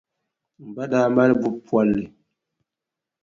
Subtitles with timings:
[0.63, 2.03] M ba daa mali buʼ polli.